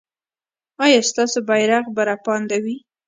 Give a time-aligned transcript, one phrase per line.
[0.83, 2.75] ایا ستاسو بیرغ به رپانده وي؟